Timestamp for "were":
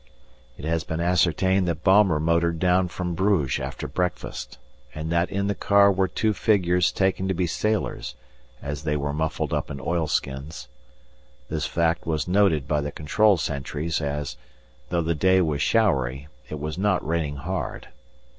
5.91-6.07, 8.97-9.13